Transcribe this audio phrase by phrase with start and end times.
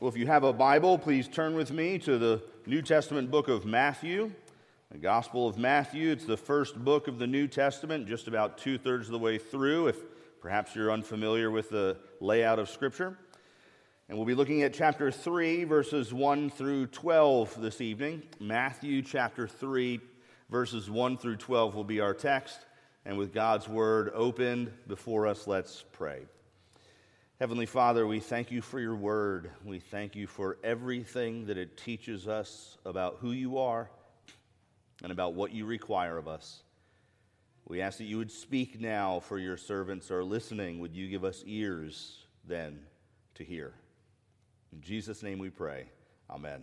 [0.00, 3.48] Well, if you have a Bible, please turn with me to the New Testament book
[3.48, 4.32] of Matthew,
[4.90, 6.10] the Gospel of Matthew.
[6.10, 9.36] It's the first book of the New Testament, just about two thirds of the way
[9.36, 9.96] through, if
[10.40, 13.18] perhaps you're unfamiliar with the layout of Scripture.
[14.08, 18.22] And we'll be looking at chapter 3, verses 1 through 12 this evening.
[18.40, 20.00] Matthew chapter 3,
[20.48, 22.58] verses 1 through 12 will be our text.
[23.04, 26.22] And with God's word opened before us, let's pray.
[27.40, 29.50] Heavenly Father, we thank you for your word.
[29.64, 33.88] We thank you for everything that it teaches us about who you are
[35.02, 36.62] and about what you require of us.
[37.66, 40.80] We ask that you would speak now for your servants are listening.
[40.80, 42.80] Would you give us ears then
[43.36, 43.72] to hear?
[44.74, 45.86] In Jesus' name we pray.
[46.28, 46.62] Amen.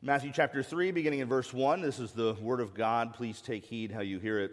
[0.00, 1.82] Matthew chapter 3, beginning in verse 1.
[1.82, 3.12] This is the word of God.
[3.12, 4.52] Please take heed how you hear it.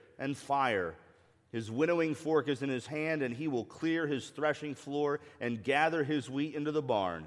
[0.21, 0.95] and fire.
[1.51, 5.61] His winnowing fork is in his hand, and he will clear his threshing floor and
[5.61, 7.25] gather his wheat into the barn.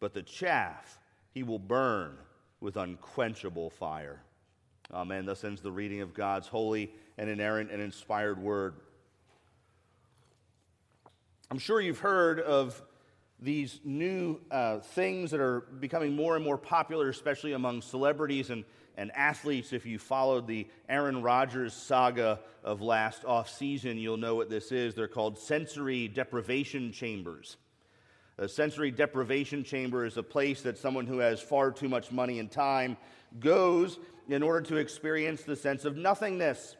[0.00, 0.98] But the chaff
[1.34, 2.16] he will burn
[2.60, 4.22] with unquenchable fire.
[4.90, 5.26] Amen.
[5.26, 8.74] Thus ends the reading of God's holy and inerrant and inspired word.
[11.50, 12.80] I'm sure you've heard of
[13.40, 18.64] these new uh, things that are becoming more and more popular, especially among celebrities and,
[18.98, 19.72] and athletes.
[19.72, 24.72] If you followed the Aaron Rodgers saga of last off season, you'll know what this
[24.72, 24.94] is.
[24.94, 27.56] They're called sensory deprivation chambers.
[28.36, 32.40] A sensory deprivation chamber is a place that someone who has far too much money
[32.40, 32.96] and time
[33.40, 33.98] goes
[34.28, 36.76] in order to experience the sense of nothingness.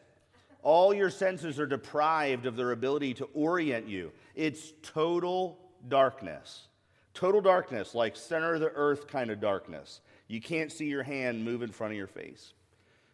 [0.61, 4.11] All your senses are deprived of their ability to orient you.
[4.35, 5.57] It's total
[5.87, 6.67] darkness.
[7.13, 10.01] Total darkness, like center of the earth kind of darkness.
[10.29, 12.53] You can't see your hand move in front of your face.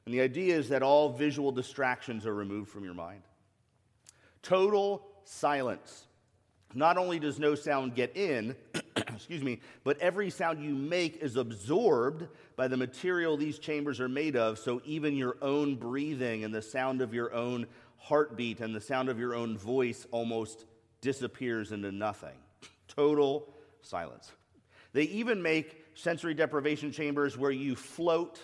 [0.05, 3.21] And the idea is that all visual distractions are removed from your mind.
[4.43, 6.05] Total silence.
[6.75, 8.55] Not only does no sound get in,
[8.95, 12.27] excuse me, but every sound you make is absorbed
[12.57, 16.61] by the material these chambers are made of, so even your own breathing and the
[16.61, 17.65] sound of your own
[17.97, 20.65] heartbeat and the sound of your own voice almost
[21.01, 22.37] disappears into nothing
[22.87, 24.31] total silence.
[24.93, 28.39] They even make sensory deprivation chambers where you float.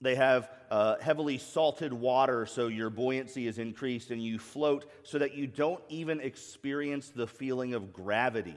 [0.00, 5.18] They have uh, heavily salted water, so your buoyancy is increased, and you float so
[5.18, 8.56] that you don't even experience the feeling of gravity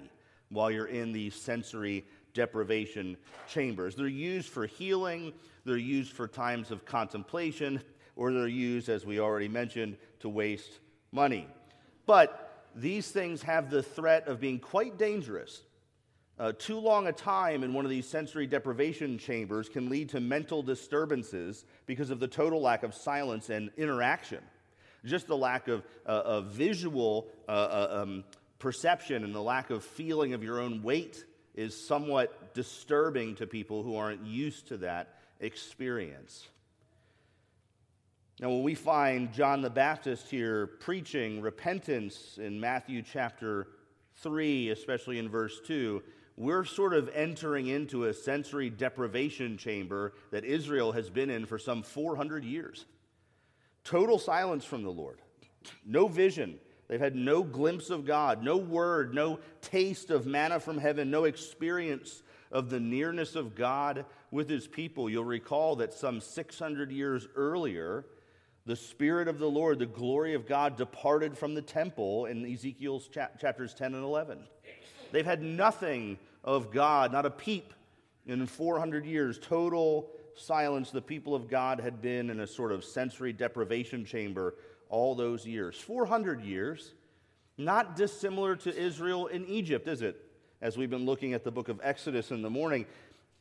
[0.50, 3.96] while you're in these sensory deprivation chambers.
[3.96, 5.34] They're used for healing,
[5.66, 7.82] they're used for times of contemplation,
[8.16, 10.80] or they're used, as we already mentioned, to waste
[11.12, 11.48] money.
[12.06, 15.64] But these things have the threat of being quite dangerous.
[16.40, 20.20] Uh, too long a time in one of these sensory deprivation chambers can lead to
[20.20, 24.40] mental disturbances because of the total lack of silence and interaction.
[25.04, 28.24] Just the lack of, uh, of visual uh, uh um,
[28.60, 31.24] perception and the lack of feeling of your own weight
[31.56, 36.48] is somewhat disturbing to people who aren't used to that experience.
[38.40, 43.68] Now, when we find John the Baptist here preaching repentance in Matthew chapter
[44.18, 46.04] 3, especially in verse 2,
[46.38, 51.58] we're sort of entering into a sensory deprivation chamber that Israel has been in for
[51.58, 52.86] some 400 years.
[53.84, 55.20] Total silence from the Lord,
[55.86, 56.60] no vision.
[56.88, 61.26] They've had no glimpse of God, no word, no taste of manna from heaven, no
[61.26, 65.10] experience of the nearness of God with his people.
[65.10, 68.06] You'll recall that some 600 years earlier,
[68.66, 73.10] the Spirit of the Lord, the glory of God, departed from the temple in Ezekiel's
[73.10, 74.40] chapters 10 and 11.
[75.12, 77.74] They've had nothing of God, not a peep
[78.26, 80.92] in 400 years, total silence.
[80.92, 84.56] The people of God had been in a sort of sensory deprivation chamber
[84.90, 85.78] all those years.
[85.78, 86.94] 400 years,
[87.58, 90.24] not dissimilar to Israel in Egypt, is it?
[90.62, 92.86] As we've been looking at the book of Exodus in the morning.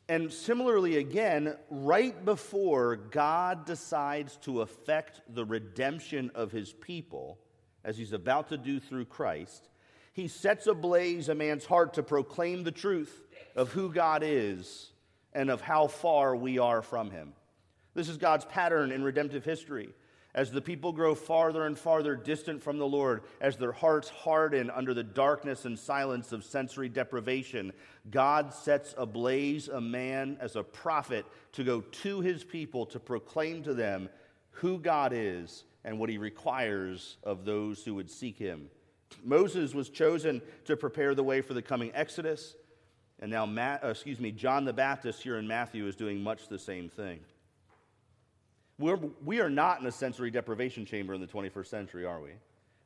[0.09, 7.39] And similarly, again, right before God decides to effect the redemption of his people,
[7.83, 9.67] as he's about to do through Christ,
[10.17, 13.21] he sets ablaze a man's heart to proclaim the truth
[13.55, 14.89] of who God is
[15.31, 17.33] and of how far we are from him.
[17.93, 19.89] This is God's pattern in redemptive history.
[20.33, 24.71] As the people grow farther and farther distant from the Lord, as their hearts harden
[24.71, 27.71] under the darkness and silence of sensory deprivation,
[28.09, 33.61] God sets ablaze a man as a prophet to go to his people to proclaim
[33.61, 34.09] to them
[34.49, 38.71] who God is and what he requires of those who would seek him.
[39.23, 42.55] Moses was chosen to prepare the way for the coming Exodus,
[43.19, 46.59] and now, uh, excuse me, John the Baptist here in Matthew is doing much the
[46.59, 47.19] same thing.
[48.79, 52.31] We're, we are not in a sensory deprivation chamber in the 21st century, are we?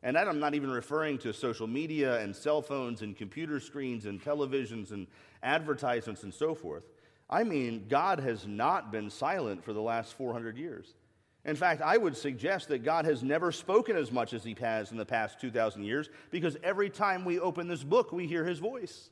[0.03, 4.23] And I'm not even referring to social media and cell phones and computer screens and
[4.23, 5.05] televisions and
[5.43, 6.83] advertisements and so forth.
[7.29, 10.95] I mean, God has not been silent for the last 400 years.
[11.43, 14.91] In fact, I would suggest that God has never spoken as much as he has
[14.91, 18.59] in the past 2,000 years because every time we open this book, we hear his
[18.59, 19.09] voice.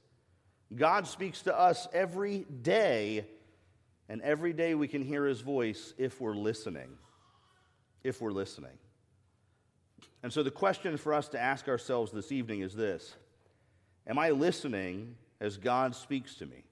[0.75, 3.25] God speaks to us every day
[4.07, 6.89] and every day we can hear his voice if we're listening.
[8.03, 8.77] If we're listening.
[10.21, 13.15] And so the question for us to ask ourselves this evening is this
[14.07, 16.63] Am I listening as God speaks to me?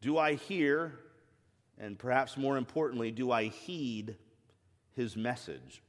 [0.00, 0.98] Do I hear,
[1.82, 4.16] and perhaps more importantly, do I heed
[4.94, 5.82] his message?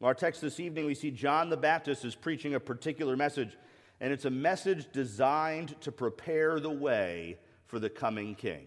[0.00, 3.58] Our text this evening, we see John the Baptist is preaching a particular message,
[4.00, 8.64] and it's a message designed to prepare the way for the coming king.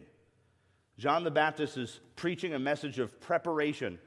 [0.99, 3.97] John the Baptist is preaching a message of preparation.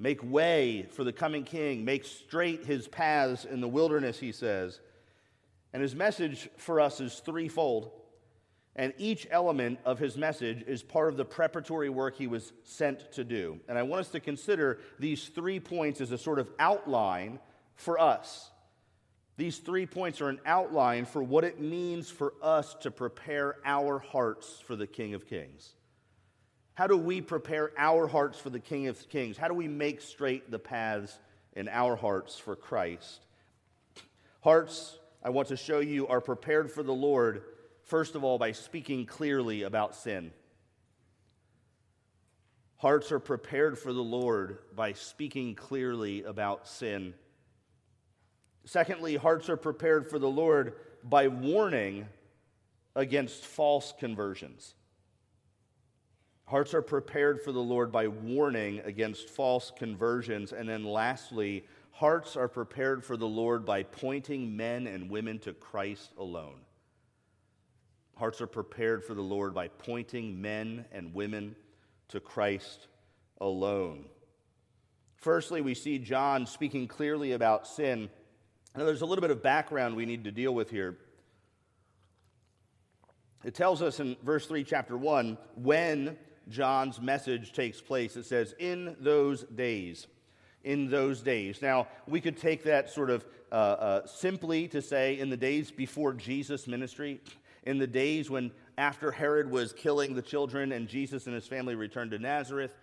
[0.00, 4.80] Make way for the coming king, make straight his paths in the wilderness, he says.
[5.72, 7.92] And his message for us is threefold.
[8.74, 13.12] And each element of his message is part of the preparatory work he was sent
[13.12, 13.60] to do.
[13.68, 17.38] And I want us to consider these three points as a sort of outline
[17.76, 18.50] for us.
[19.36, 23.98] These three points are an outline for what it means for us to prepare our
[23.98, 25.74] hearts for the King of Kings.
[26.74, 29.36] How do we prepare our hearts for the King of Kings?
[29.36, 31.18] How do we make straight the paths
[31.54, 33.26] in our hearts for Christ?
[34.40, 37.42] Hearts, I want to show you, are prepared for the Lord,
[37.92, 40.30] first of all, by speaking clearly about sin.
[42.78, 47.12] Hearts are prepared for the Lord by speaking clearly about sin.
[48.64, 50.72] Secondly, hearts are prepared for the Lord
[51.04, 52.06] by warning
[52.96, 54.74] against false conversions.
[56.46, 60.54] Hearts are prepared for the Lord by warning against false conversions.
[60.54, 65.52] And then lastly, hearts are prepared for the Lord by pointing men and women to
[65.52, 66.62] Christ alone.
[68.22, 71.56] Hearts are prepared for the Lord by pointing men and women
[72.10, 72.86] to Christ
[73.40, 74.04] alone.
[75.16, 78.08] Firstly, we see John speaking clearly about sin.
[78.76, 80.98] Now, there's a little bit of background we need to deal with here.
[83.42, 86.16] It tells us in verse 3, chapter 1, when
[86.48, 88.14] John's message takes place.
[88.14, 90.06] It says, in those days.
[90.62, 91.60] In those days.
[91.60, 95.72] Now, we could take that sort of uh, uh, simply to say in the days
[95.72, 97.20] before Jesus' ministry,
[97.64, 101.74] in the days when after Herod was killing the children and Jesus and his family
[101.74, 102.74] returned to Nazareth,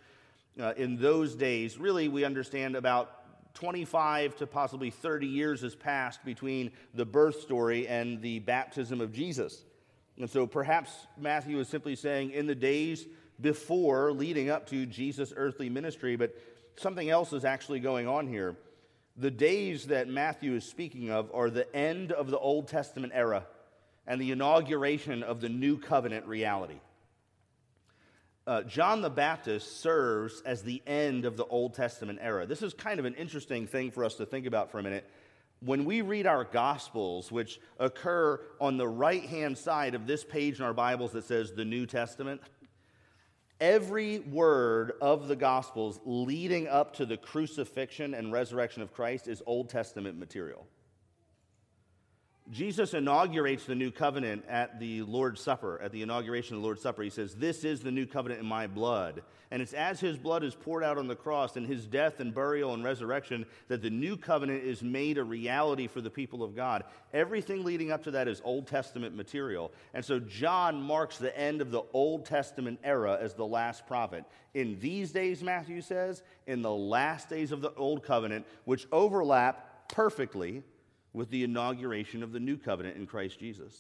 [0.59, 3.19] uh, in those days, really, we understand about
[3.55, 9.11] 25 to possibly 30 years has passed between the birth story and the baptism of
[9.11, 9.63] Jesus.
[10.17, 13.05] And so perhaps Matthew is simply saying, in the days
[13.41, 16.35] before leading up to Jesus' earthly ministry, but
[16.75, 18.55] something else is actually going on here.
[19.17, 23.45] The days that Matthew is speaking of are the end of the Old Testament era
[24.09, 26.79] and the inauguration of the new covenant reality.
[28.47, 32.47] Uh, John the Baptist serves as the end of the Old Testament era.
[32.47, 35.07] This is kind of an interesting thing for us to think about for a minute.
[35.59, 40.57] When we read our Gospels, which occur on the right hand side of this page
[40.57, 42.41] in our Bibles that says the New Testament,
[43.61, 49.43] Every word of the Gospels leading up to the crucifixion and resurrection of Christ is
[49.45, 50.65] Old Testament material.
[52.51, 56.81] Jesus inaugurates the new covenant at the Lord's Supper, at the inauguration of the Lord's
[56.81, 57.03] Supper.
[57.03, 59.21] He says, This is the new covenant in my blood.
[59.51, 62.33] And it's as his blood is poured out on the cross and his death and
[62.33, 66.55] burial and resurrection that the new covenant is made a reality for the people of
[66.55, 66.85] God.
[67.13, 69.71] Everything leading up to that is Old Testament material.
[69.93, 74.23] And so John marks the end of the Old Testament era as the last prophet.
[74.55, 79.87] In these days, Matthew says, in the last days of the Old Covenant, which overlap
[79.89, 80.63] perfectly
[81.13, 83.75] with the inauguration of the new covenant in Christ Jesus.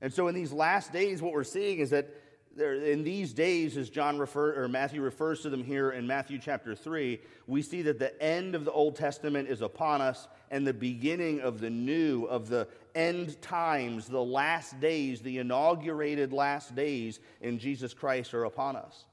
[0.00, 2.08] And so in these last days, what we're seeing is that
[2.56, 6.38] there, in these days, as John refer, or Matthew refers to them here in Matthew
[6.38, 10.66] chapter 3, we see that the end of the Old Testament is upon us and
[10.66, 16.74] the beginning of the new, of the end times, the last days, the inaugurated last
[16.74, 19.04] days in Jesus Christ are upon us.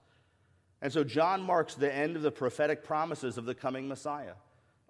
[0.82, 4.34] And so John marks the end of the prophetic promises of the coming Messiah.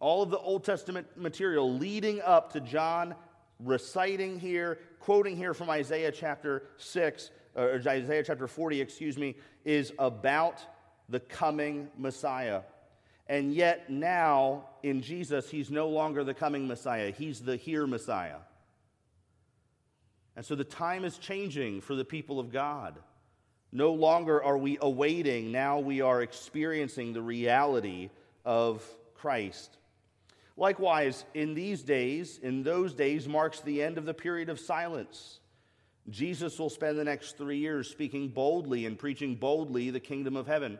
[0.03, 3.15] All of the Old Testament material leading up to John
[3.57, 9.93] reciting here, quoting here from Isaiah chapter 6, or Isaiah chapter 40, excuse me, is
[9.97, 10.59] about
[11.07, 12.63] the coming Messiah.
[13.29, 18.39] And yet now in Jesus, he's no longer the coming Messiah, he's the here Messiah.
[20.35, 22.99] And so the time is changing for the people of God.
[23.71, 28.09] No longer are we awaiting, now we are experiencing the reality
[28.43, 29.77] of Christ.
[30.55, 35.39] Likewise, in these days, in those days, marks the end of the period of silence.
[36.09, 40.47] Jesus will spend the next three years speaking boldly and preaching boldly the kingdom of
[40.47, 40.77] heaven.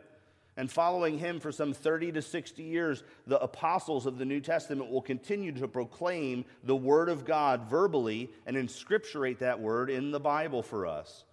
[0.56, 4.90] And following him for some 30 to 60 years, the apostles of the New Testament
[4.90, 10.20] will continue to proclaim the word of God verbally and inscripturate that word in the
[10.20, 11.24] Bible for us.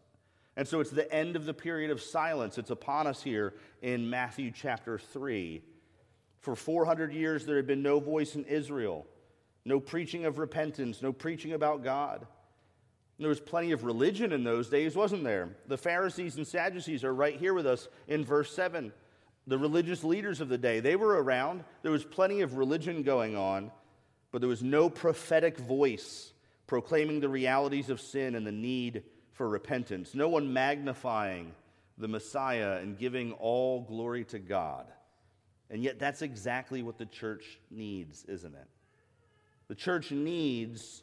[0.57, 2.57] And so it's the end of the period of silence.
[2.57, 5.61] It's upon us here in Matthew chapter 3.
[6.41, 9.05] For 400 years, there had been no voice in Israel,
[9.63, 12.25] no preaching of repentance, no preaching about God.
[13.19, 15.49] There was plenty of religion in those days, wasn't there?
[15.67, 18.91] The Pharisees and Sadducees are right here with us in verse 7.
[19.45, 21.63] The religious leaders of the day, they were around.
[21.83, 23.71] There was plenty of religion going on,
[24.31, 26.33] but there was no prophetic voice
[26.65, 30.15] proclaiming the realities of sin and the need for repentance.
[30.15, 31.53] No one magnifying
[31.99, 34.87] the Messiah and giving all glory to God.
[35.71, 38.67] And yet, that's exactly what the church needs, isn't it?
[39.69, 41.01] The church needs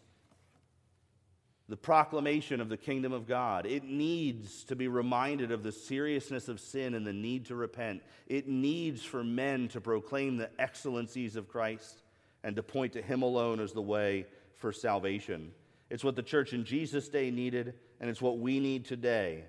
[1.70, 3.64] the proclamation of the kingdom of God.
[3.64, 8.02] It needs to be reminded of the seriousness of sin and the need to repent.
[8.26, 12.02] It needs for men to proclaim the excellencies of Christ
[12.44, 15.52] and to point to Him alone as the way for salvation.
[15.90, 19.44] It's what the church in Jesus' day needed, and it's what we need today.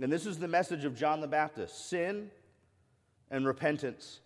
[0.00, 2.30] And this is the message of John the Baptist sin
[3.30, 4.20] and repentance.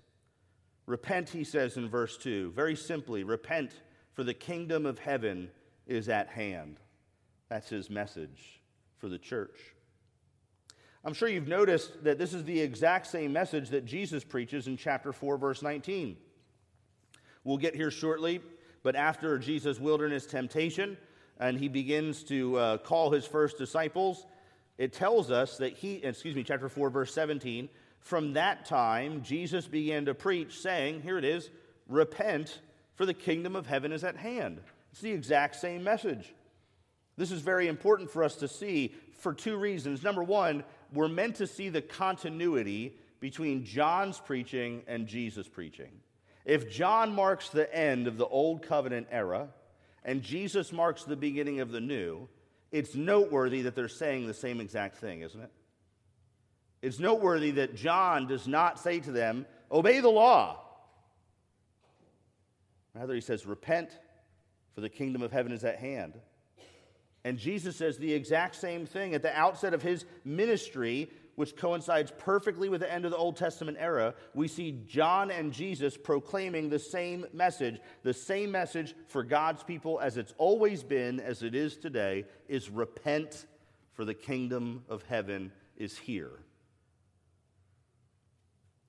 [0.86, 2.52] Repent, he says in verse 2.
[2.52, 3.72] Very simply, repent,
[4.12, 5.50] for the kingdom of heaven
[5.86, 6.78] is at hand.
[7.48, 8.60] That's his message
[8.98, 9.58] for the church.
[11.04, 14.76] I'm sure you've noticed that this is the exact same message that Jesus preaches in
[14.76, 16.16] chapter 4, verse 19.
[17.44, 18.40] We'll get here shortly,
[18.82, 20.96] but after Jesus' wilderness temptation,
[21.40, 24.26] and he begins to uh, call his first disciples,
[24.78, 27.68] it tells us that he, excuse me, chapter 4, verse 17,
[28.02, 31.50] from that time, Jesus began to preach, saying, Here it is,
[31.88, 32.60] repent,
[32.94, 34.60] for the kingdom of heaven is at hand.
[34.90, 36.34] It's the exact same message.
[37.16, 40.02] This is very important for us to see for two reasons.
[40.02, 45.92] Number one, we're meant to see the continuity between John's preaching and Jesus' preaching.
[46.44, 49.48] If John marks the end of the old covenant era
[50.04, 52.28] and Jesus marks the beginning of the new,
[52.72, 55.50] it's noteworthy that they're saying the same exact thing, isn't it?
[56.82, 60.58] It's noteworthy that John does not say to them, Obey the law.
[62.94, 63.90] Rather, he says, Repent,
[64.74, 66.20] for the kingdom of heaven is at hand.
[67.24, 72.12] And Jesus says the exact same thing at the outset of his ministry, which coincides
[72.18, 74.14] perfectly with the end of the Old Testament era.
[74.34, 77.78] We see John and Jesus proclaiming the same message.
[78.02, 82.68] The same message for God's people, as it's always been, as it is today, is
[82.68, 83.46] repent,
[83.92, 86.41] for the kingdom of heaven is here.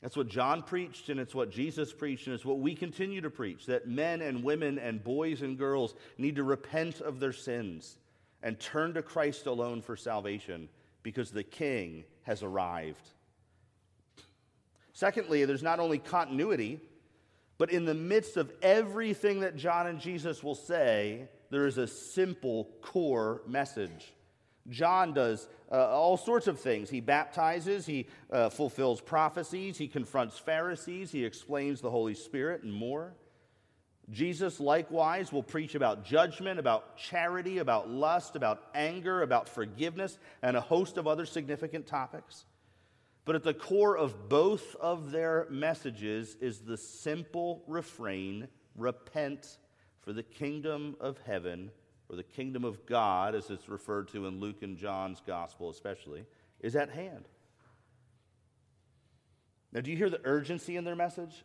[0.04, 3.30] That's what John preached, and it's what Jesus preached, and it's what we continue to
[3.30, 7.96] preach that men and women and boys and girls need to repent of their sins
[8.44, 10.68] and turn to Christ alone for salvation
[11.04, 13.08] because the King has arrived.
[14.92, 16.82] Secondly, there's not only continuity,
[17.58, 21.88] but in the midst of everything that John and Jesus will say, there is a
[21.88, 24.12] simple core message.
[24.70, 26.90] John does uh, all sorts of things.
[26.90, 32.74] He baptizes, he uh, fulfills prophecies, he confronts Pharisees, he explains the Holy Spirit, and
[32.74, 33.14] more.
[34.10, 40.58] Jesus likewise will preach about judgment, about charity, about lust, about anger, about forgiveness, and
[40.58, 42.46] a host of other significant topics.
[43.26, 49.58] But at the core of both of their messages is the simple refrain repent,
[50.02, 51.72] for the kingdom of heaven,
[52.10, 56.26] or the kingdom of God, as it's referred to in Luke and John's gospel especially,
[56.60, 57.26] is at hand.
[59.72, 61.44] Now, do you hear the urgency in their message?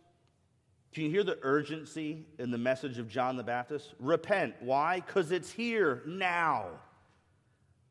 [0.92, 3.94] Can you hear the urgency in the message of John the Baptist?
[3.98, 4.54] Repent.
[4.60, 5.00] Why?
[5.00, 6.66] Because it's here now.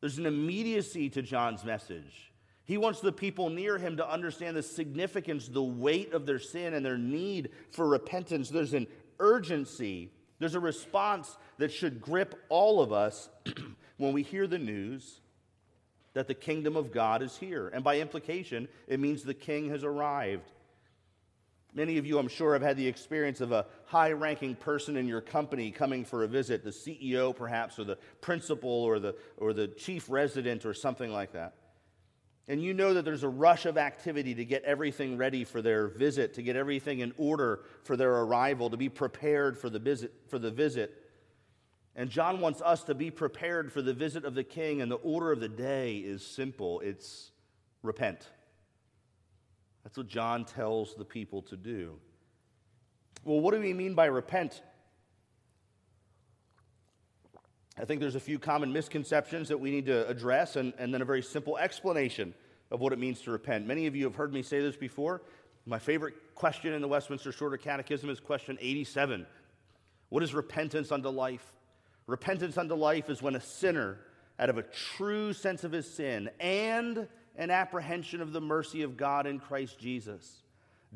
[0.00, 2.32] There's an immediacy to John's message.
[2.64, 6.74] He wants the people near him to understand the significance, the weight of their sin,
[6.74, 8.50] and their need for repentance.
[8.50, 8.86] There's an
[9.18, 13.28] urgency, there's a response that should grip all of us
[13.96, 15.20] when we hear the news
[16.14, 17.68] that the kingdom of God is here.
[17.68, 20.50] And by implication, it means the king has arrived.
[21.74, 25.06] Many of you, I'm sure, have had the experience of a high ranking person in
[25.06, 29.52] your company coming for a visit, the CEO perhaps, or the principal, or the, or
[29.52, 31.54] the chief resident, or something like that.
[32.48, 35.86] And you know that there's a rush of activity to get everything ready for their
[35.86, 40.14] visit, to get everything in order for their arrival, to be prepared for the visit.
[40.28, 41.04] For the visit.
[41.94, 44.96] And John wants us to be prepared for the visit of the king, and the
[44.96, 47.32] order of the day is simple it's
[47.82, 48.26] repent.
[49.84, 51.98] That's what John tells the people to do.
[53.24, 54.62] Well, what do we mean by repent?
[57.80, 61.00] I think there's a few common misconceptions that we need to address and, and then
[61.00, 62.34] a very simple explanation
[62.72, 63.66] of what it means to repent.
[63.66, 65.22] Many of you have heard me say this before.
[65.64, 69.26] My favorite question in the Westminster Shorter Catechism is question 87
[70.08, 71.44] What is repentance unto life?
[72.08, 73.98] Repentance unto life is when a sinner,
[74.40, 77.06] out of a true sense of his sin and
[77.36, 80.42] an apprehension of the mercy of God in Christ Jesus,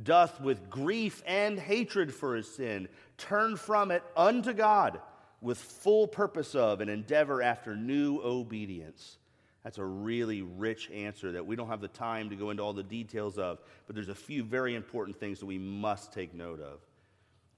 [0.02, 5.00] doth with grief and hatred for his sin turn from it unto God
[5.42, 9.18] with full purpose of and endeavor after new obedience.
[9.64, 12.72] That's a really rich answer that we don't have the time to go into all
[12.72, 16.60] the details of, but there's a few very important things that we must take note
[16.60, 16.80] of.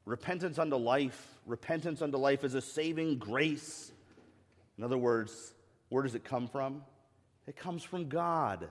[0.04, 3.92] Repentance unto life, repentance unto life is a saving grace.
[4.76, 5.54] In other words,
[5.88, 6.82] where does it come from?
[7.46, 8.68] It comes from God.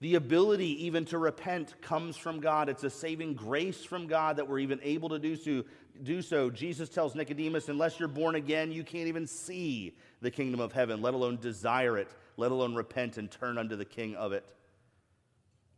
[0.00, 2.70] The ability even to repent comes from God.
[2.70, 5.64] It's a saving grace from God that we're even able to do so.
[6.02, 6.50] Do so.
[6.50, 11.02] Jesus tells Nicodemus, unless you're born again, you can't even see the kingdom of heaven,
[11.02, 14.52] let alone desire it, let alone repent and turn unto the king of it.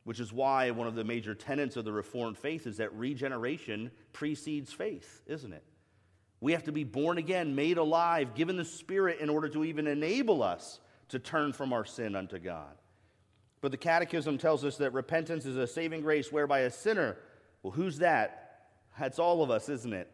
[0.05, 3.91] Which is why one of the major tenets of the Reformed faith is that regeneration
[4.13, 5.65] precedes faith, isn't it?
[6.41, 9.87] We have to be born again, made alive, given the Spirit in order to even
[9.87, 10.81] enable us
[11.11, 12.75] to turn from our sin unto God.
[13.61, 17.17] But the Catechism tells us that repentance is a saving grace whereby a sinner,
[17.63, 18.42] well, who's that?
[18.99, 20.11] That's all of us, isn't it?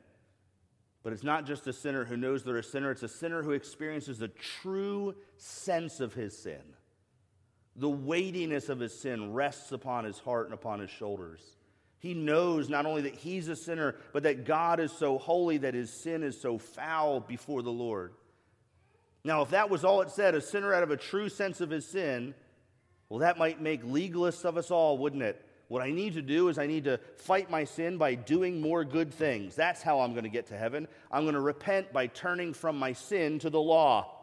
[1.03, 3.53] But it's not just a sinner who knows they're a sinner, it's a sinner who
[3.53, 6.63] experiences the true sense of his sin.
[7.77, 11.41] The weightiness of his sin rests upon his heart and upon his shoulders.
[12.01, 15.75] He knows not only that he's a sinner, but that God is so holy that
[15.75, 18.13] his sin is so foul before the Lord.
[19.25, 21.71] Now, if that was all it said, a sinner out of a true sense of
[21.71, 22.35] his sin,
[23.09, 25.45] well, that might make legalists of us all, wouldn't it?
[25.69, 28.85] What I need to do is I need to fight my sin by doing more
[28.85, 29.55] good things.
[29.55, 30.89] That's how I'm going to get to heaven.
[31.13, 34.15] I'm going to repent by turning from my sin to the law.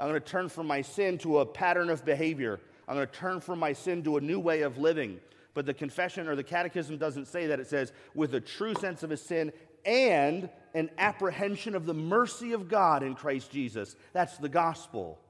[0.00, 2.58] I'm going to turn from my sin to a pattern of behavior.
[2.88, 5.20] I'm going to turn from my sin to a new way of living.
[5.54, 7.60] But the confession or the catechism doesn't say that.
[7.60, 9.52] It says, with a true sense of his sin
[9.84, 13.94] and an apprehension of the mercy of God in Christ Jesus.
[14.12, 15.20] That's the gospel.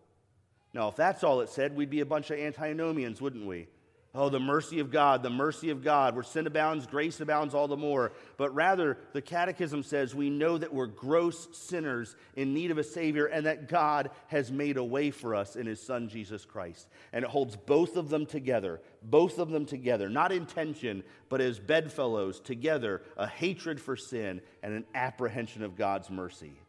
[0.73, 3.69] Now, if that's all it said, we'd be a bunch of antinomians, wouldn't we?
[4.15, 6.15] Oh, the mercy of God, the mercy of God.
[6.15, 8.13] Where sin abounds, grace abounds all the more.
[8.37, 12.85] But rather, the Catechism says we know that we're gross sinners in need of a
[12.85, 16.89] Savior and that God has made a way for us in His Son, Jesus Christ.
[17.15, 21.41] And it holds both of them together, both of them together, not in tension, but
[21.41, 26.62] as bedfellows together, a hatred for sin and an apprehension of God's mercy.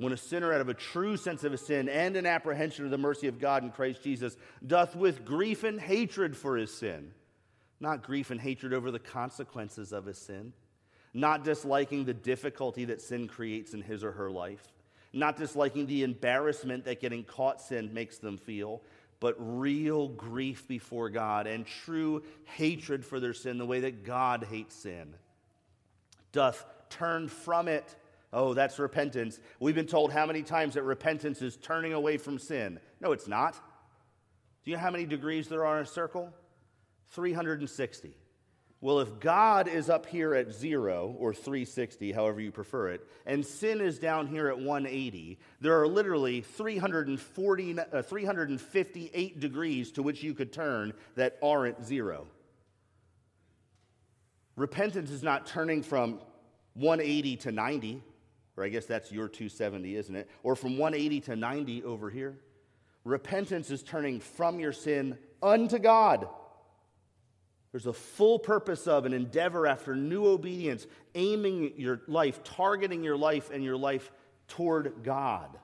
[0.00, 2.90] When a sinner, out of a true sense of his sin and an apprehension of
[2.90, 4.34] the mercy of God in Christ Jesus,
[4.66, 7.12] doth with grief and hatred for his sin,
[7.80, 10.54] not grief and hatred over the consequences of his sin,
[11.12, 14.72] not disliking the difficulty that sin creates in his or her life,
[15.12, 18.80] not disliking the embarrassment that getting caught sin makes them feel,
[19.20, 24.46] but real grief before God and true hatred for their sin, the way that God
[24.50, 25.12] hates sin,
[26.32, 27.96] doth turn from it
[28.32, 29.40] Oh, that's repentance.
[29.58, 32.78] We've been told how many times that repentance is turning away from sin.
[33.00, 33.54] No, it's not.
[34.64, 36.32] Do you know how many degrees there are in a circle?
[37.10, 38.14] 360.
[38.82, 43.44] Well, if God is up here at zero or 360, however you prefer it, and
[43.44, 50.22] sin is down here at 180, there are literally 340, uh, 358 degrees to which
[50.22, 52.26] you could turn that aren't zero.
[54.56, 56.20] Repentance is not turning from
[56.74, 58.02] 180 to 90,
[58.60, 60.28] or I guess that's your 270, isn't it?
[60.42, 62.36] Or from 180 to 90 over here.
[63.04, 66.28] Repentance is turning from your sin unto God.
[67.72, 73.16] There's a full purpose of an endeavor after new obedience, aiming your life, targeting your
[73.16, 74.12] life and your life
[74.46, 75.56] toward God.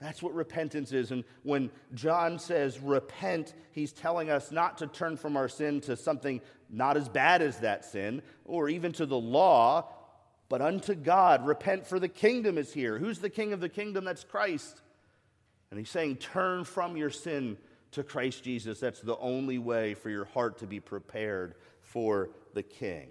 [0.00, 1.10] That's what repentance is.
[1.10, 5.96] And when John says repent, he's telling us not to turn from our sin to
[5.96, 9.90] something not as bad as that sin, or even to the law,
[10.48, 11.46] but unto God.
[11.46, 12.98] Repent, for the kingdom is here.
[12.98, 14.04] Who's the king of the kingdom?
[14.04, 14.80] That's Christ.
[15.70, 17.56] And he's saying, turn from your sin
[17.92, 18.80] to Christ Jesus.
[18.80, 23.08] That's the only way for your heart to be prepared for the King.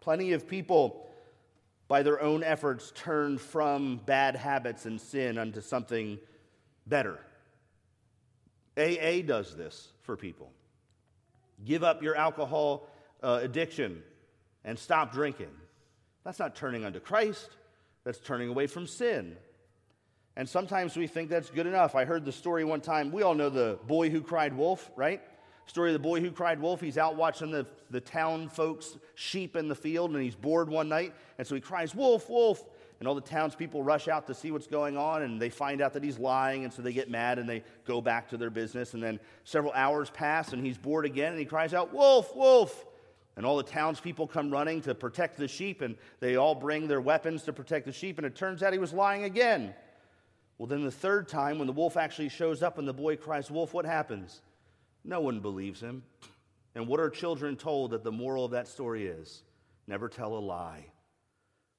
[0.00, 1.06] Plenty of people,
[1.88, 6.18] by their own efforts, turn from bad habits and sin unto something
[6.86, 7.18] better.
[8.76, 10.50] AA does this for people.
[11.64, 12.88] Give up your alcohol
[13.22, 14.02] uh, addiction
[14.64, 15.50] and stop drinking.
[16.24, 17.50] That's not turning unto Christ,
[18.04, 19.36] that's turning away from sin.
[20.36, 21.94] And sometimes we think that's good enough.
[21.94, 23.12] I heard the story one time.
[23.12, 25.20] We all know the boy who cried wolf, right?
[25.66, 26.80] Story of the boy who cried wolf.
[26.80, 30.88] He's out watching the, the town folks' sheep in the field, and he's bored one
[30.88, 31.14] night.
[31.38, 32.64] And so he cries, Wolf, wolf.
[33.00, 35.92] And all the townspeople rush out to see what's going on, and they find out
[35.94, 38.94] that he's lying, and so they get mad and they go back to their business.
[38.94, 42.86] And then several hours pass, and he's bored again, and he cries out, Wolf, wolf.
[43.36, 47.00] And all the townspeople come running to protect the sheep, and they all bring their
[47.00, 49.74] weapons to protect the sheep, and it turns out he was lying again.
[50.58, 53.50] Well, then the third time, when the wolf actually shows up and the boy cries,
[53.50, 54.40] Wolf, what happens?
[55.04, 56.04] No one believes him.
[56.76, 59.42] And what are children told that the moral of that story is?
[59.86, 60.86] Never tell a lie.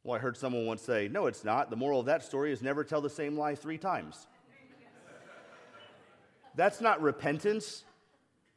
[0.04, 1.70] Well, I heard someone once say, No, it's not.
[1.70, 4.28] The moral of that story is never tell the same lie three times.
[6.56, 7.84] That's not repentance.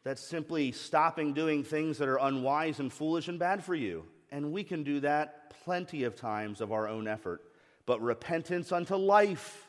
[0.05, 4.05] That's simply stopping doing things that are unwise and foolish and bad for you.
[4.31, 7.43] And we can do that plenty of times of our own effort.
[7.87, 9.69] But repentance unto life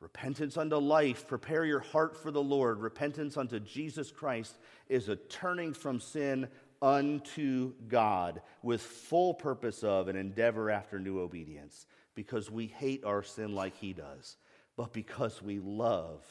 [0.00, 2.80] Repentance unto life, prepare your heart for the Lord.
[2.80, 4.56] Repentance unto Jesus Christ
[4.88, 6.48] is a turning from sin
[6.80, 13.22] unto God with full purpose of an endeavor after new obedience because we hate our
[13.22, 14.38] sin like he does,
[14.74, 16.24] but because we love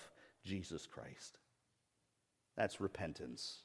[0.44, 1.39] Jesus Christ.
[2.60, 3.60] That's repentance.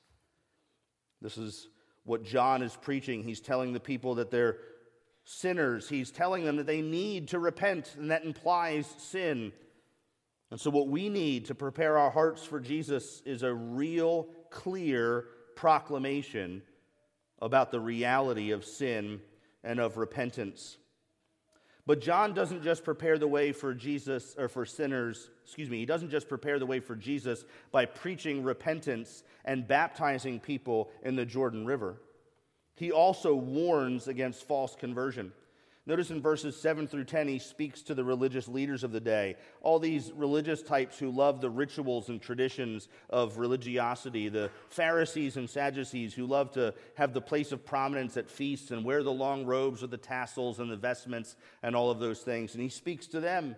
[1.21, 1.67] This is
[2.05, 3.25] what John is preaching.
[3.25, 4.59] He's telling the people that they're
[5.25, 9.53] sinners, he's telling them that they need to repent, and that implies sin.
[10.53, 15.25] And so, what we need to prepare our hearts for Jesus is a real, clear
[15.57, 16.63] proclamation
[17.43, 19.21] about the reality of sin
[19.65, 20.77] and of repentance.
[21.87, 25.87] But John doesn't just prepare the way for Jesus or for sinners, excuse me, he
[25.87, 31.27] doesn't just prepare the way for Jesus by preaching repentance and baptizing people in the
[31.27, 32.01] Jordan River.
[32.75, 35.33] He also warns against false conversion.
[35.87, 39.37] Notice in verses 7 through 10, he speaks to the religious leaders of the day.
[39.61, 45.49] All these religious types who love the rituals and traditions of religiosity, the Pharisees and
[45.49, 49.44] Sadducees who love to have the place of prominence at feasts and wear the long
[49.44, 52.55] robes with the tassels and the vestments and all of those things.
[52.55, 53.55] And he speaks to them.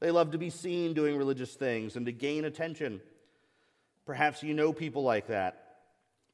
[0.00, 3.00] They love to be seen doing religious things and to gain attention.
[4.06, 5.76] Perhaps you know people like that.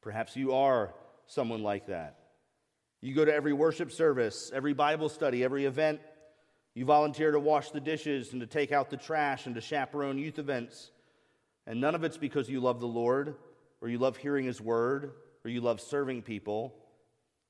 [0.01, 0.95] Perhaps you are
[1.27, 2.26] someone like that.
[3.01, 6.01] You go to every worship service, every Bible study, every event.
[6.75, 10.19] You volunteer to wash the dishes and to take out the trash and to chaperone
[10.19, 10.91] youth events.
[11.67, 13.35] And none of it's because you love the Lord
[13.81, 15.13] or you love hearing His word
[15.45, 16.75] or you love serving people,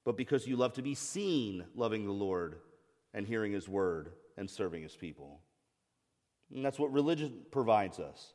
[0.05, 2.57] but because you love to be seen loving the Lord
[3.15, 5.41] and hearing His word and serving His people.
[6.55, 8.33] And that's what religion provides us.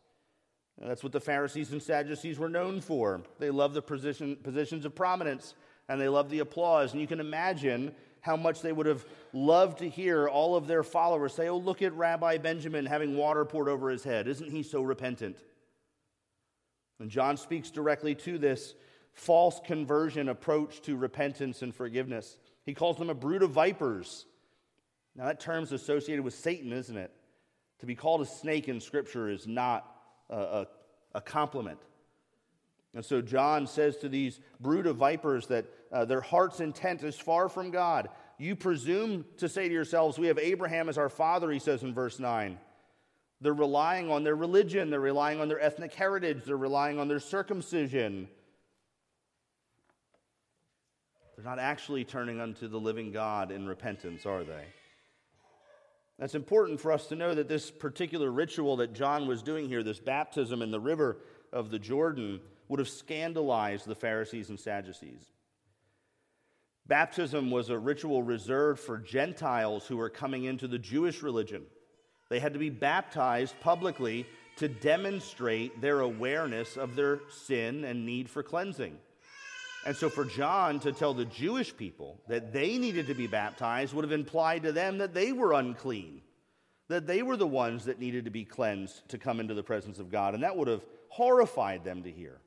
[0.79, 3.21] And that's what the Pharisees and Sadducees were known for.
[3.39, 5.53] They love the position, positions of prominence
[5.89, 6.91] and they loved the applause.
[6.91, 10.83] And you can imagine how much they would have loved to hear all of their
[10.83, 14.27] followers say, Oh, look at Rabbi Benjamin having water poured over his head.
[14.27, 15.37] Isn't he so repentant?
[16.99, 18.75] And John speaks directly to this
[19.13, 22.37] false conversion approach to repentance and forgiveness.
[22.63, 24.25] He calls them a brood of vipers.
[25.15, 27.11] Now, that term's associated with Satan, isn't it?
[27.79, 29.85] To be called a snake in Scripture is not
[30.29, 30.67] a, a,
[31.15, 31.79] a compliment.
[32.93, 37.15] And so John says to these brood of vipers that uh, their heart's intent is
[37.15, 38.09] far from God.
[38.37, 41.93] You presume to say to yourselves, We have Abraham as our father, he says in
[41.93, 42.57] verse 9.
[43.39, 47.19] They're relying on their religion, they're relying on their ethnic heritage, they're relying on their
[47.19, 48.27] circumcision.
[51.35, 54.65] They're not actually turning unto the living God in repentance, are they?
[56.19, 59.81] That's important for us to know that this particular ritual that John was doing here,
[59.81, 61.17] this baptism in the river
[61.51, 65.25] of the Jordan, would have scandalized the Pharisees and Sadducees.
[66.87, 71.63] Baptism was a ritual reserved for Gentiles who were coming into the Jewish religion.
[72.29, 78.29] They had to be baptized publicly to demonstrate their awareness of their sin and need
[78.29, 78.97] for cleansing.
[79.85, 83.93] And so, for John to tell the Jewish people that they needed to be baptized
[83.93, 86.21] would have implied to them that they were unclean,
[86.87, 89.99] that they were the ones that needed to be cleansed to come into the presence
[89.99, 90.35] of God.
[90.35, 92.39] And that would have horrified them to hear.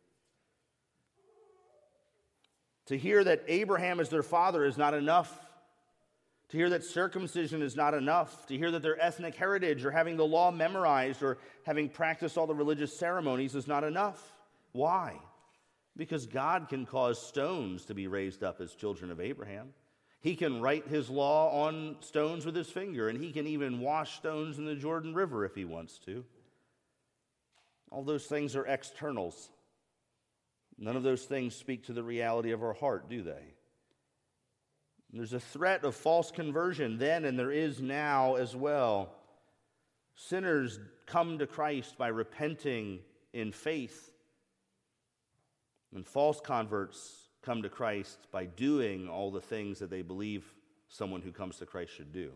[2.87, 5.33] To hear that Abraham is their father is not enough.
[6.51, 8.47] To hear that circumcision is not enough.
[8.47, 12.47] To hear that their ethnic heritage or having the law memorized or having practiced all
[12.47, 14.33] the religious ceremonies is not enough.
[14.73, 15.19] Why?
[15.97, 19.73] Because God can cause stones to be raised up as children of Abraham.
[20.21, 24.17] He can write his law on stones with his finger, and he can even wash
[24.17, 26.25] stones in the Jordan River if he wants to.
[27.91, 29.51] All those things are externals.
[30.79, 33.55] None of those things speak to the reality of our heart, do they?
[35.13, 39.15] There's a threat of false conversion then, and there is now as well.
[40.17, 42.99] Sinners come to Christ by repenting
[43.33, 44.11] in faith
[45.95, 50.45] and false converts come to Christ by doing all the things that they believe
[50.89, 52.33] someone who comes to Christ should do.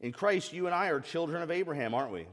[0.00, 2.26] In Christ, you and I are children of Abraham, aren't we?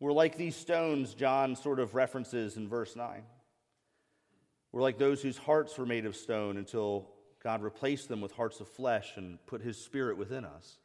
[0.00, 3.22] We're like these stones John sort of references in verse 9.
[4.72, 7.10] We're like those whose hearts were made of stone until
[7.42, 10.78] God replaced them with hearts of flesh and put his spirit within us.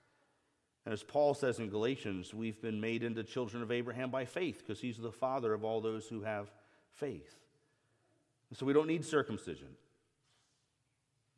[0.85, 4.59] And as Paul says in Galatians, we've been made into children of Abraham by faith
[4.59, 6.51] because he's the father of all those who have
[6.93, 7.35] faith.
[8.49, 9.69] And so we don't need circumcision.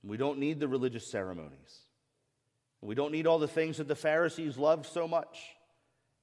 [0.03, 1.81] We don't need the religious ceremonies.
[2.81, 5.56] We don't need all the things that the Pharisees loved so much.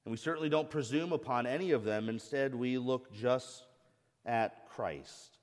[0.05, 2.09] And we certainly don't presume upon any of them.
[2.09, 3.65] Instead, we look just
[4.25, 5.37] at Christ.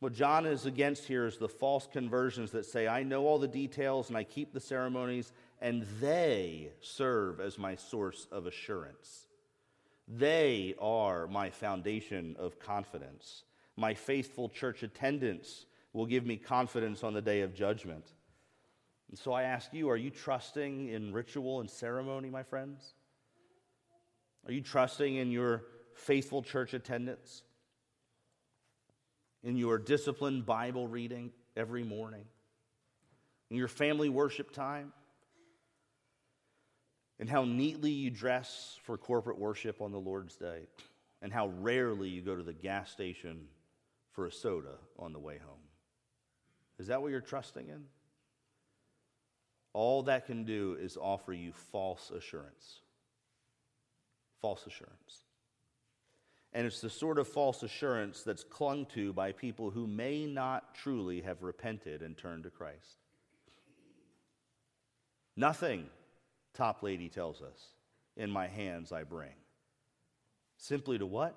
[0.00, 3.48] What John is against here is the false conversions that say, I know all the
[3.48, 5.32] details and I keep the ceremonies
[5.62, 9.28] and they serve as my source of assurance.
[10.06, 13.44] They are my foundation of confidence.
[13.76, 18.12] My faithful church attendance will give me confidence on the day of judgment.
[19.14, 22.94] And so I ask you are you trusting in ritual and ceremony, my friends?
[24.44, 25.62] Are you trusting in your
[25.94, 27.44] faithful church attendance?
[29.44, 32.24] In your disciplined Bible reading every morning?
[33.50, 34.92] In your family worship time?
[37.20, 40.66] and how neatly you dress for corporate worship on the Lord's Day,
[41.22, 43.46] and how rarely you go to the gas station
[44.10, 45.62] for a soda on the way home.
[46.80, 47.84] Is that what you're trusting in?
[49.74, 52.80] All that can do is offer you false assurance.
[54.40, 55.24] False assurance.
[56.52, 60.76] And it's the sort of false assurance that's clung to by people who may not
[60.76, 62.98] truly have repented and turned to Christ.
[65.36, 65.86] Nothing
[66.56, 67.70] Toplady tells us,
[68.16, 69.34] in my hands I bring.
[70.56, 71.34] Simply to what?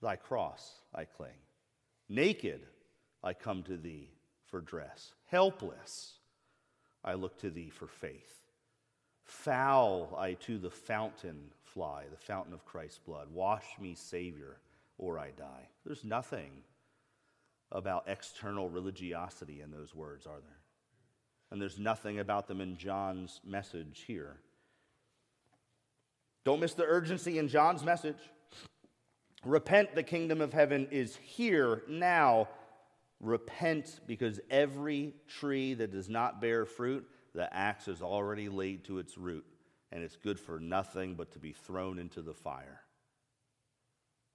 [0.00, 1.34] Thy cross I cling.
[2.08, 2.60] Naked
[3.24, 4.12] I come to thee
[4.46, 5.12] for dress.
[5.26, 6.19] Helpless
[7.04, 8.42] I look to thee for faith.
[9.24, 13.28] Foul I to the fountain fly, the fountain of Christ's blood.
[13.32, 14.58] Wash me, Savior,
[14.98, 15.68] or I die.
[15.84, 16.50] There's nothing
[17.72, 20.60] about external religiosity in those words, are there?
[21.50, 24.36] and there's nothing about them in John's message here.
[26.44, 28.16] Don't miss the urgency in John's message.
[29.44, 32.48] Repent, the kingdom of heaven is here now.
[33.20, 38.98] Repent because every tree that does not bear fruit, the axe is already laid to
[38.98, 39.44] its root,
[39.92, 42.80] and it's good for nothing but to be thrown into the fire.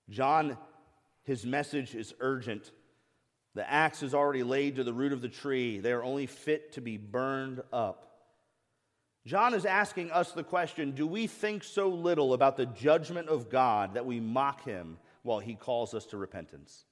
[0.10, 0.58] John,
[1.24, 2.72] his message is urgent.
[3.56, 5.80] The axe is already laid to the root of the tree.
[5.80, 8.06] They are only fit to be burned up.
[9.26, 13.50] John is asking us the question Do we think so little about the judgment of
[13.50, 16.86] God that we mock him while he calls us to repentance?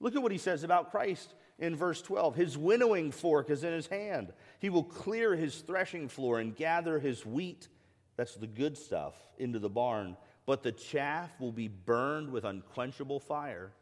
[0.00, 2.34] Look at what he says about Christ in verse 12.
[2.34, 4.32] His winnowing fork is in his hand.
[4.58, 7.68] He will clear his threshing floor and gather his wheat,
[8.16, 10.16] that's the good stuff, into the barn.
[10.46, 13.72] But the chaff will be burned with unquenchable fire.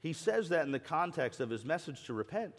[0.00, 2.54] He says that in the context of his message to repent.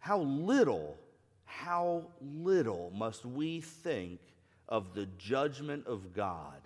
[0.00, 0.98] How little,
[1.44, 4.20] how little must we think
[4.68, 6.60] of the judgment of God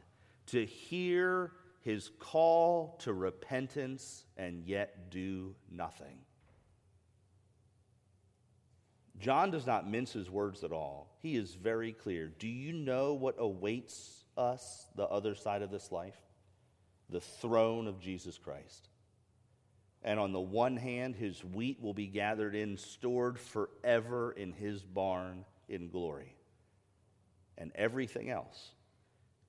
[0.46, 6.18] to hear his call to repentance and yet do nothing.
[9.18, 11.16] John does not mince his words at all.
[11.20, 12.32] He is very clear.
[12.38, 16.16] Do you know what awaits us the other side of this life?
[17.10, 18.88] The throne of Jesus Christ.
[20.02, 24.82] And on the one hand, his wheat will be gathered in, stored forever in his
[24.82, 26.34] barn in glory.
[27.56, 28.72] And everything else,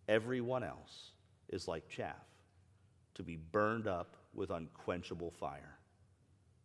[0.08, 1.13] everyone else,
[1.54, 2.26] is like chaff
[3.14, 5.78] to be burned up with unquenchable fire.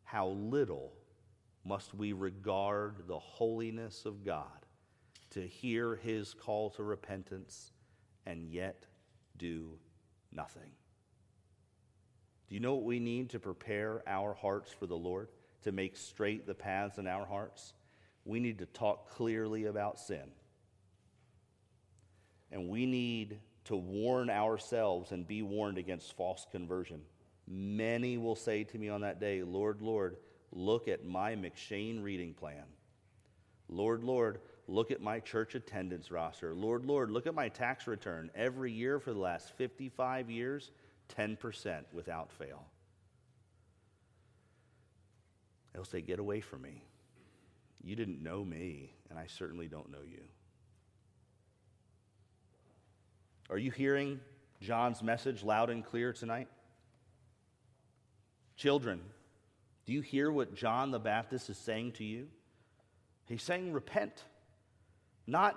[0.04, 0.92] How little
[1.64, 4.66] must we regard the holiness of God
[5.30, 7.72] to hear his call to repentance
[8.24, 8.86] and yet
[9.36, 9.78] do
[10.32, 10.70] nothing?
[12.48, 15.28] Do you know what we need to prepare our hearts for the Lord,
[15.64, 17.74] to make straight the paths in our hearts?
[18.24, 20.30] We need to talk clearly about sin.
[22.50, 27.02] And we need to warn ourselves and be warned against false conversion.
[27.46, 30.16] Many will say to me on that day, Lord, Lord,
[30.52, 32.64] look at my M'Cheyne reading plan.
[33.68, 36.54] Lord, Lord, look at my church attendance roster.
[36.54, 38.30] Lord, Lord, look at my tax return.
[38.34, 40.70] Every year for the last 55 years,
[41.16, 42.64] 10% without fail.
[45.74, 46.84] They'll say, Get away from me.
[47.82, 50.22] You didn't know me, and I certainly don't know you.
[53.50, 54.20] Are you hearing
[54.60, 56.48] John's message loud and clear tonight?
[58.56, 59.00] Children,
[59.86, 62.28] do you hear what John the Baptist is saying to you?
[63.26, 64.24] He's saying, Repent.
[65.26, 65.56] Not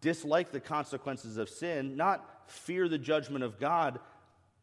[0.00, 3.98] dislike the consequences of sin, not fear the judgment of God,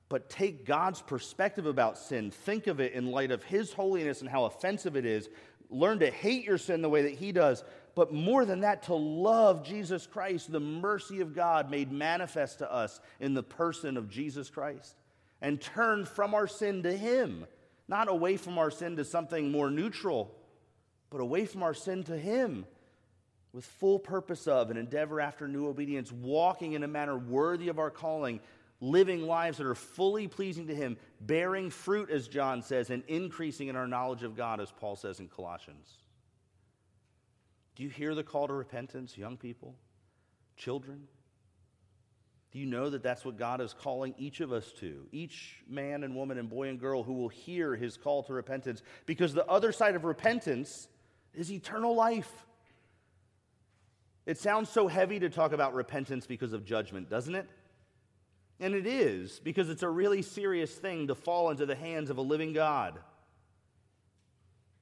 [0.07, 2.31] but take God's perspective about sin.
[2.31, 5.29] Think of it in light of His holiness and how offensive it is.
[5.69, 7.63] Learn to hate your sin the way that He does.
[7.95, 12.71] But more than that, to love Jesus Christ, the mercy of God made manifest to
[12.71, 14.95] us in the person of Jesus Christ.
[15.41, 17.45] And turn from our sin to Him,
[17.87, 20.35] not away from our sin to something more neutral,
[21.09, 22.65] but away from our sin to Him
[23.53, 27.79] with full purpose of and endeavor after new obedience, walking in a manner worthy of
[27.79, 28.41] our calling,
[28.81, 33.69] living lives that are fully pleasing to Him, bearing fruit, as John says, and increasing
[33.69, 35.99] in our knowledge of God, as Paul says in Colossians.
[37.75, 39.75] Do you hear the call to repentance, young people,
[40.55, 41.07] children?
[42.51, 45.07] Do you know that that's what God is calling each of us to?
[45.11, 48.81] Each man and woman and boy and girl who will hear his call to repentance.
[49.05, 50.87] Because the other side of repentance
[51.33, 52.31] is eternal life.
[54.25, 57.47] It sounds so heavy to talk about repentance because of judgment, doesn't it?
[58.61, 62.17] And it is, because it's a really serious thing to fall into the hands of
[62.17, 62.99] a living God.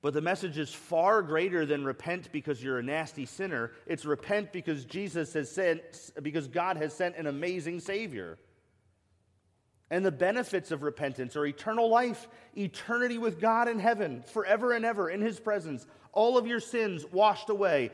[0.03, 3.71] But the message is far greater than repent because you're a nasty sinner.
[3.87, 5.81] It's repent because Jesus has sent,
[6.21, 8.37] because God has sent an amazing Savior.
[9.89, 14.83] And the benefits of repentance are eternal life, eternity with God in heaven, forever and
[14.83, 17.91] ever in His presence, all of your sins washed away,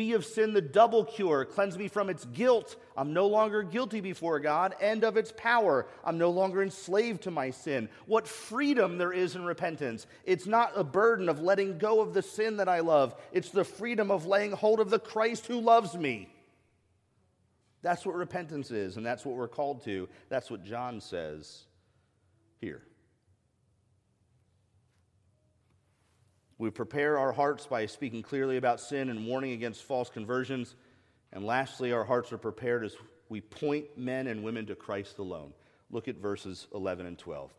[0.00, 1.44] be of sin the double cure.
[1.44, 2.76] Cleanse me from its guilt.
[2.96, 5.86] I'm no longer guilty before God, and of its power.
[6.02, 7.86] I'm no longer enslaved to my sin.
[8.06, 10.06] What freedom there is in repentance.
[10.24, 13.62] It's not a burden of letting go of the sin that I love, it's the
[13.62, 16.30] freedom of laying hold of the Christ who loves me.
[17.82, 20.08] That's what repentance is, and that's what we're called to.
[20.30, 21.64] That's what John says
[22.58, 22.80] here.
[26.60, 30.74] We prepare our hearts by speaking clearly about sin and warning against false conversions.
[31.32, 32.94] And lastly, our hearts are prepared as
[33.30, 35.54] we point men and women to Christ alone.
[35.90, 37.50] Look at verses 11 and 12.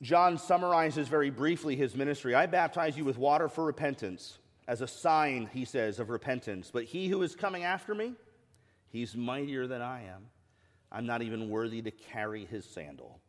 [0.00, 2.34] John summarizes very briefly his ministry.
[2.34, 6.70] I baptize you with water for repentance, as a sign, he says, of repentance.
[6.72, 8.14] But he who is coming after me,
[8.88, 10.28] he's mightier than I am.
[10.90, 13.20] I'm not even worthy to carry his sandal.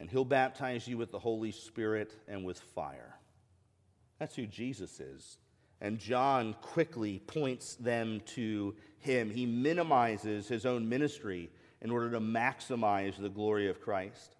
[0.00, 3.17] And he'll baptize you with the Holy Spirit and with fire.
[4.18, 5.38] That's who Jesus is.
[5.80, 9.30] And John quickly points them to him.
[9.30, 11.50] He minimizes his own ministry
[11.80, 14.34] in order to maximize the glory of Christ.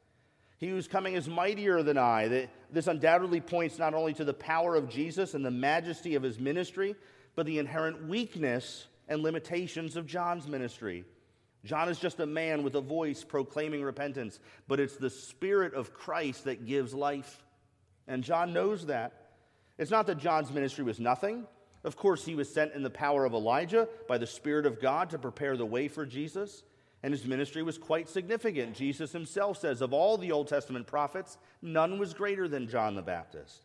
[0.59, 2.49] He who's coming is mightier than I.
[2.73, 6.41] This undoubtedly points not only to the power of Jesus and the majesty of his
[6.41, 6.97] ministry,
[7.37, 11.05] but the inherent weakness and limitations of John's ministry.
[11.65, 15.95] John is just a man with a voice proclaiming repentance, but it's the Spirit of
[15.95, 17.45] Christ that gives life.
[18.09, 19.18] And John knows that.
[19.79, 21.47] It's not that John's ministry was nothing.
[21.85, 25.11] Of course, he was sent in the power of Elijah by the Spirit of God
[25.11, 26.65] to prepare the way for Jesus,
[27.03, 28.75] and his ministry was quite significant.
[28.75, 33.03] Jesus himself says, Of all the Old Testament prophets, none was greater than John the
[33.03, 33.63] Baptist.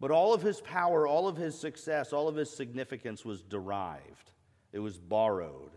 [0.00, 4.32] But all of his power, all of his success, all of his significance was derived,
[4.72, 5.70] it was borrowed,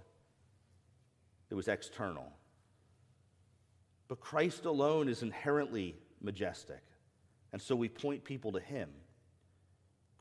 [1.51, 2.31] it was external.
[4.07, 6.81] But Christ alone is inherently majestic,
[7.53, 8.89] and so we point people to him.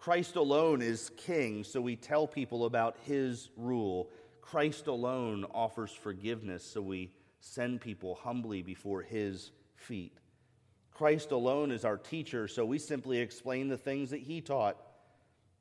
[0.05, 4.11] Christ alone is king, so we tell people about his rule.
[4.43, 10.19] Christ alone offers forgiveness, so we send people humbly before his feet.
[10.93, 14.77] Christ alone is our teacher, so we simply explain the things that he taught.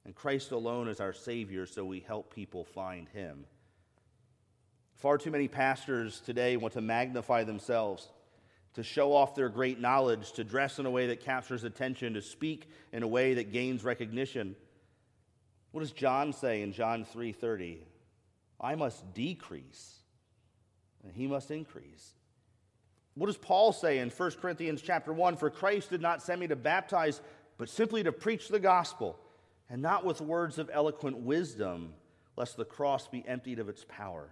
[0.04, 3.46] And Christ alone is our Savior, so we help people find him.
[4.96, 8.12] Far too many pastors today want to magnify themselves,
[8.74, 12.22] to show off their great knowledge, to dress in a way that captures attention, to
[12.22, 14.56] speak in a way that gains recognition.
[15.72, 17.80] What does John say in John 3:30?
[18.60, 20.04] I must decrease
[21.04, 22.14] and he must increase.
[23.16, 25.36] What does Paul say in 1 Corinthians chapter 1?
[25.36, 27.22] For Christ did not send me to baptize,
[27.58, 29.20] but simply to preach the gospel,
[29.70, 31.94] and not with words of eloquent wisdom,
[32.36, 34.30] lest the cross be emptied of its power.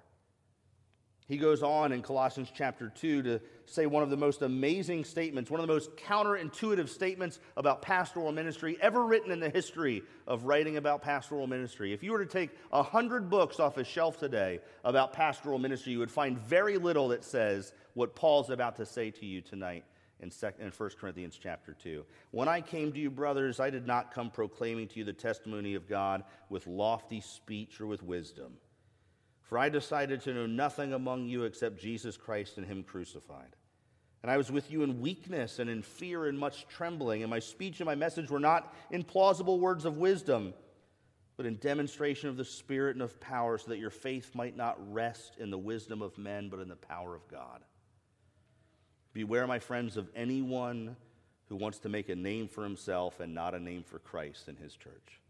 [1.28, 5.49] He goes on in Colossians chapter 2 to say one of the most amazing statements,
[5.49, 10.43] one of the most counterintuitive statements about pastoral ministry ever written in the history of
[10.43, 11.93] writing about pastoral ministry.
[11.93, 15.93] If you were to take a hundred books off a shelf today about pastoral ministry,
[15.93, 19.86] you would find very little that says what Paul's about to say to you tonight
[20.19, 22.05] in, 1 Corinthians chapter 2.
[22.32, 25.76] When I came to you, brothers, I did not come proclaiming to you the testimony
[25.76, 28.57] of God with lofty speech or with wisdom
[29.51, 33.57] for I decided to know nothing among you except Jesus Christ and Him crucified.
[34.23, 37.39] And I was with you in weakness and in fear and much trembling, and my
[37.39, 40.53] speech and my message were not in plausible words of wisdom,
[41.35, 44.77] but in demonstration of the Spirit and of power, so that your faith might not
[44.89, 47.59] rest in the wisdom of men, but in the power of God.
[49.11, 50.95] Beware, my friends, of anyone
[51.49, 54.55] who wants to make a name for himself and not a name for Christ in
[54.55, 55.20] his church.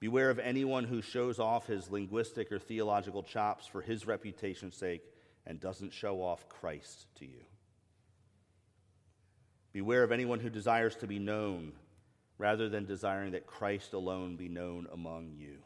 [0.00, 5.02] Beware of anyone who shows off his linguistic or theological chops for his reputation's sake
[5.46, 7.44] and doesn't show off Christ to you.
[9.72, 11.72] Beware of anyone who desires to be known
[12.38, 15.58] rather than desiring that Christ alone be known among you.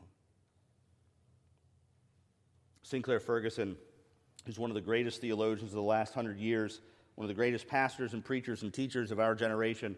[2.83, 3.77] Sinclair Ferguson,
[4.45, 6.81] who's one of the greatest theologians of the last hundred years,
[7.15, 9.97] one of the greatest pastors and preachers and teachers of our generation,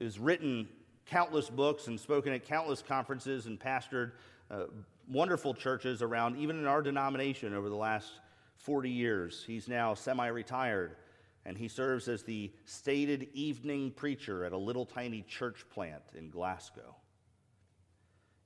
[0.00, 0.66] is written
[1.08, 4.12] countless books and spoken at countless conferences and pastored
[4.50, 4.64] uh,
[5.08, 8.12] wonderful churches around, even in our denomination, over the last
[8.58, 9.44] 40 years.
[9.46, 10.96] He's now semi retired,
[11.44, 16.30] and he serves as the stated evening preacher at a little tiny church plant in
[16.30, 16.94] Glasgow.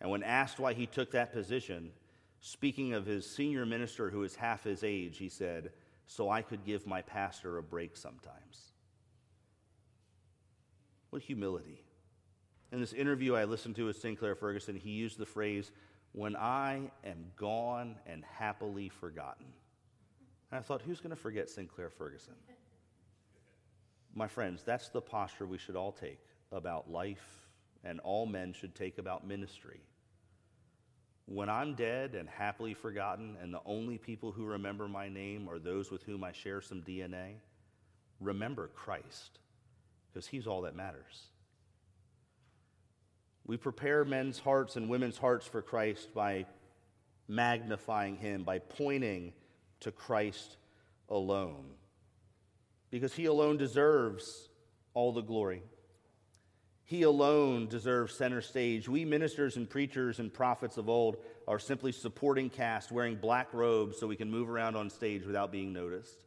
[0.00, 1.90] And when asked why he took that position,
[2.40, 5.70] speaking of his senior minister who is half his age, he said,
[6.06, 8.72] So I could give my pastor a break sometimes.
[11.10, 11.81] What humility.
[12.72, 15.70] In this interview I listened to with Sinclair Ferguson, he used the phrase,
[16.12, 19.46] when I am gone and happily forgotten.
[20.50, 22.34] And I thought, who's going to forget Sinclair Ferguson?
[24.14, 26.20] My friends, that's the posture we should all take
[26.50, 27.46] about life
[27.84, 29.80] and all men should take about ministry.
[31.26, 35.58] When I'm dead and happily forgotten, and the only people who remember my name are
[35.58, 37.34] those with whom I share some DNA,
[38.20, 39.40] remember Christ,
[40.08, 41.31] because he's all that matters.
[43.46, 46.46] We prepare men's hearts and women's hearts for Christ by
[47.28, 49.32] magnifying him, by pointing
[49.80, 50.56] to Christ
[51.08, 51.64] alone.
[52.90, 54.48] Because he alone deserves
[54.94, 55.62] all the glory.
[56.84, 58.88] He alone deserves center stage.
[58.88, 61.16] We ministers and preachers and prophets of old
[61.48, 65.50] are simply supporting cast wearing black robes so we can move around on stage without
[65.50, 66.24] being noticed.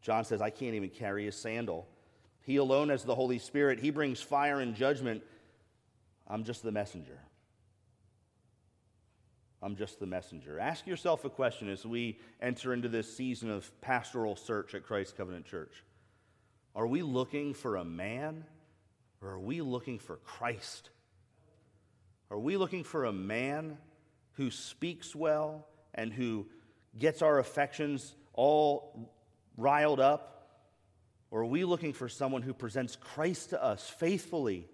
[0.00, 1.86] John says, I can't even carry a sandal.
[2.44, 3.80] He alone has the Holy Spirit.
[3.80, 5.22] He brings fire and judgment.
[6.28, 7.18] I'm just the messenger.
[9.62, 10.60] I'm just the messenger.
[10.60, 15.16] Ask yourself a question as we enter into this season of pastoral search at Christ
[15.16, 15.82] Covenant Church.
[16.76, 18.44] Are we looking for a man
[19.22, 20.90] or are we looking for Christ?
[22.30, 23.78] Are we looking for a man
[24.32, 26.46] who speaks well and who
[26.98, 29.14] gets our affections all
[29.56, 30.33] riled up
[31.34, 34.68] or are we looking for someone who presents Christ to us faithfully,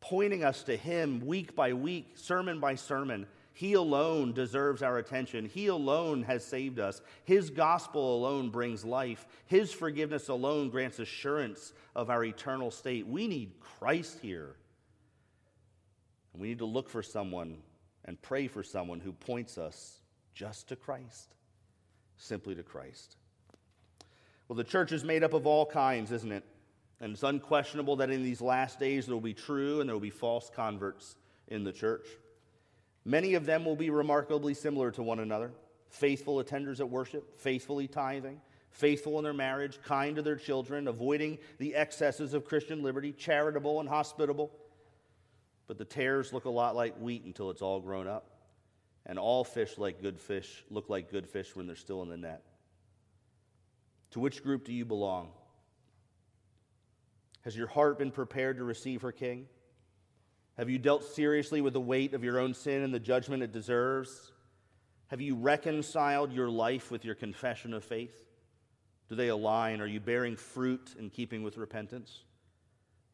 [0.00, 3.24] pointing us to Him week by week, sermon by sermon?
[3.52, 5.44] He alone deserves our attention.
[5.44, 7.02] He alone has saved us.
[7.22, 9.28] His gospel alone brings life.
[9.46, 13.06] His forgiveness alone grants assurance of our eternal state.
[13.06, 14.56] We need Christ here.
[16.32, 17.58] And we need to look for someone
[18.04, 20.00] and pray for someone who points us
[20.34, 21.36] just to Christ,
[22.16, 23.18] simply to Christ.
[24.48, 26.44] Well, the church is made up of all kinds, isn't it?
[27.00, 30.00] And it's unquestionable that in these last days there will be true and there will
[30.00, 31.16] be false converts
[31.48, 32.06] in the church.
[33.04, 35.52] Many of them will be remarkably similar to one another.
[35.88, 38.40] faithful attenders at worship, faithfully tithing,
[38.70, 43.80] faithful in their marriage, kind to their children, avoiding the excesses of Christian liberty, charitable
[43.80, 44.50] and hospitable.
[45.66, 48.30] But the tares look a lot like wheat until it's all grown up.
[49.06, 52.16] And all fish like good fish look like good fish when they're still in the
[52.16, 52.42] net.
[54.16, 55.28] To which group do you belong?
[57.42, 59.44] Has your heart been prepared to receive her king?
[60.56, 63.52] Have you dealt seriously with the weight of your own sin and the judgment it
[63.52, 64.32] deserves?
[65.08, 68.18] Have you reconciled your life with your confession of faith?
[69.10, 69.82] Do they align?
[69.82, 72.24] Are you bearing fruit in keeping with repentance?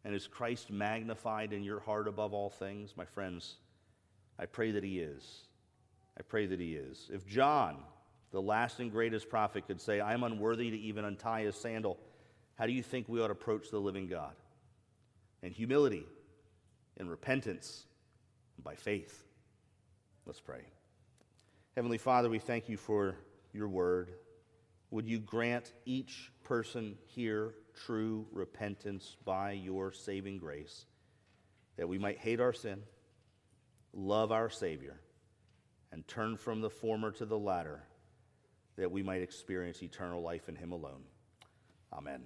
[0.05, 2.97] And is Christ magnified in your heart above all things?
[2.97, 3.57] My friends,
[4.39, 5.49] I pray that he is.
[6.17, 7.11] I pray that he is.
[7.13, 7.79] If John,
[8.33, 11.99] the last and greatest prophet, could say, I am unworthy to even untie his sandal,
[12.57, 14.35] how do you think we ought to approach the living God?
[15.43, 16.07] In humility,
[16.97, 17.85] in repentance,
[18.63, 19.25] by faith.
[20.27, 20.63] Let's pray.
[21.75, 23.17] Heavenly Father, we thank you for
[23.53, 24.13] your word.
[24.91, 27.55] Would you grant each person here
[27.87, 30.87] true repentance by your saving grace,
[31.77, 32.83] that we might hate our sin,
[33.93, 35.01] love our Savior,
[35.91, 37.83] and turn from the former to the latter,
[38.77, 41.03] that we might experience eternal life in Him alone.
[41.93, 42.23] Amen.